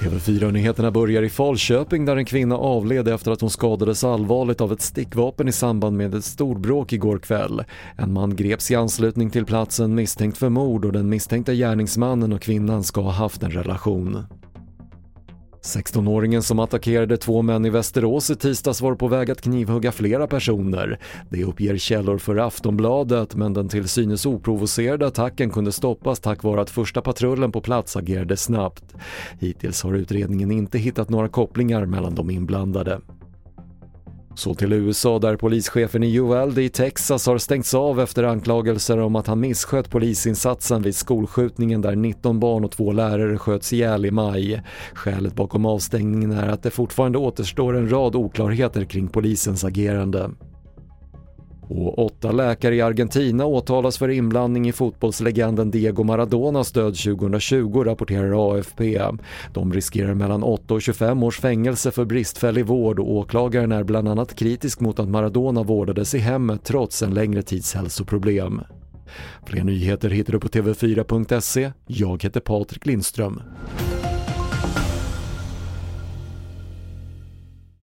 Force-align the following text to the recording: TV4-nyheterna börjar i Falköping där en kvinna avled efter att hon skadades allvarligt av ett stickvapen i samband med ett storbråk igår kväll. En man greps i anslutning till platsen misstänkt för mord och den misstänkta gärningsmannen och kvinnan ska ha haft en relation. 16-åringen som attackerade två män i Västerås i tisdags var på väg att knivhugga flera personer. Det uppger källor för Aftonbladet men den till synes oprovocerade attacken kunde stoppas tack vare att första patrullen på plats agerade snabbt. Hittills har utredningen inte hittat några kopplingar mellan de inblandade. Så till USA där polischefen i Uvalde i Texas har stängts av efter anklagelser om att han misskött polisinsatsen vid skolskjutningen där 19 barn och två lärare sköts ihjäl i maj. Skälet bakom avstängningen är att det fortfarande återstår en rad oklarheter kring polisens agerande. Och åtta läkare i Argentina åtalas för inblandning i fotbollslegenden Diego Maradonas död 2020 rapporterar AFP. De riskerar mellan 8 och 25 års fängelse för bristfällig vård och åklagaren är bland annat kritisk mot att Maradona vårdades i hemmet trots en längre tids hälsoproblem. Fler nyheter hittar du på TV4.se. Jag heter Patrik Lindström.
TV4-nyheterna 0.00 0.90
börjar 0.90 1.22
i 1.22 1.30
Falköping 1.30 2.04
där 2.04 2.16
en 2.16 2.24
kvinna 2.24 2.56
avled 2.56 3.08
efter 3.08 3.30
att 3.30 3.40
hon 3.40 3.50
skadades 3.50 4.04
allvarligt 4.04 4.60
av 4.60 4.72
ett 4.72 4.80
stickvapen 4.80 5.48
i 5.48 5.52
samband 5.52 5.96
med 5.96 6.14
ett 6.14 6.24
storbråk 6.24 6.92
igår 6.92 7.18
kväll. 7.18 7.64
En 7.96 8.12
man 8.12 8.36
greps 8.36 8.70
i 8.70 8.74
anslutning 8.74 9.30
till 9.30 9.44
platsen 9.44 9.94
misstänkt 9.94 10.38
för 10.38 10.48
mord 10.48 10.84
och 10.84 10.92
den 10.92 11.08
misstänkta 11.08 11.52
gärningsmannen 11.54 12.32
och 12.32 12.42
kvinnan 12.42 12.84
ska 12.84 13.00
ha 13.00 13.12
haft 13.12 13.42
en 13.42 13.50
relation. 13.50 14.24
16-åringen 15.62 16.42
som 16.42 16.58
attackerade 16.58 17.16
två 17.16 17.42
män 17.42 17.64
i 17.64 17.70
Västerås 17.70 18.30
i 18.30 18.36
tisdags 18.36 18.80
var 18.80 18.94
på 18.94 19.08
väg 19.08 19.30
att 19.30 19.40
knivhugga 19.40 19.92
flera 19.92 20.26
personer. 20.26 20.98
Det 21.30 21.44
uppger 21.44 21.76
källor 21.76 22.18
för 22.18 22.36
Aftonbladet 22.36 23.34
men 23.34 23.54
den 23.54 23.68
till 23.68 23.88
synes 23.88 24.26
oprovocerade 24.26 25.06
attacken 25.06 25.50
kunde 25.50 25.72
stoppas 25.72 26.20
tack 26.20 26.42
vare 26.42 26.60
att 26.60 26.70
första 26.70 27.02
patrullen 27.02 27.52
på 27.52 27.60
plats 27.60 27.96
agerade 27.96 28.36
snabbt. 28.36 28.84
Hittills 29.40 29.82
har 29.82 29.94
utredningen 29.94 30.50
inte 30.50 30.78
hittat 30.78 31.08
några 31.08 31.28
kopplingar 31.28 31.86
mellan 31.86 32.14
de 32.14 32.30
inblandade. 32.30 33.00
Så 34.40 34.54
till 34.54 34.72
USA 34.72 35.18
där 35.18 35.36
polischefen 35.36 36.02
i 36.02 36.18
Uvalde 36.18 36.62
i 36.62 36.68
Texas 36.68 37.26
har 37.26 37.38
stängts 37.38 37.74
av 37.74 38.00
efter 38.00 38.24
anklagelser 38.24 38.98
om 38.98 39.16
att 39.16 39.26
han 39.26 39.40
misskött 39.40 39.90
polisinsatsen 39.90 40.82
vid 40.82 40.94
skolskjutningen 40.94 41.80
där 41.80 41.96
19 41.96 42.40
barn 42.40 42.64
och 42.64 42.70
två 42.70 42.92
lärare 42.92 43.38
sköts 43.38 43.72
ihjäl 43.72 44.06
i 44.06 44.10
maj. 44.10 44.62
Skälet 44.94 45.34
bakom 45.34 45.66
avstängningen 45.66 46.30
är 46.30 46.48
att 46.48 46.62
det 46.62 46.70
fortfarande 46.70 47.18
återstår 47.18 47.76
en 47.76 47.90
rad 47.92 48.16
oklarheter 48.16 48.84
kring 48.84 49.08
polisens 49.08 49.64
agerande. 49.64 50.30
Och 51.72 52.04
åtta 52.04 52.32
läkare 52.32 52.74
i 52.74 52.80
Argentina 52.80 53.46
åtalas 53.46 53.98
för 53.98 54.08
inblandning 54.08 54.68
i 54.68 54.72
fotbollslegenden 54.72 55.70
Diego 55.70 56.02
Maradonas 56.02 56.72
död 56.72 56.96
2020 56.96 57.84
rapporterar 57.84 58.54
AFP. 58.54 59.02
De 59.52 59.72
riskerar 59.72 60.14
mellan 60.14 60.42
8 60.42 60.74
och 60.74 60.82
25 60.82 61.22
års 61.22 61.40
fängelse 61.40 61.90
för 61.90 62.04
bristfällig 62.04 62.66
vård 62.66 62.98
och 62.98 63.12
åklagaren 63.12 63.72
är 63.72 63.84
bland 63.84 64.08
annat 64.08 64.34
kritisk 64.34 64.80
mot 64.80 64.98
att 64.98 65.08
Maradona 65.08 65.62
vårdades 65.62 66.14
i 66.14 66.18
hemmet 66.18 66.64
trots 66.64 67.02
en 67.02 67.14
längre 67.14 67.42
tids 67.42 67.74
hälsoproblem. 67.74 68.60
Fler 69.46 69.64
nyheter 69.64 70.10
hittar 70.10 70.32
du 70.32 70.40
på 70.40 70.48
TV4.se. 70.48 71.72
Jag 71.86 72.22
heter 72.22 72.40
Patrik 72.40 72.86
Lindström. 72.86 73.42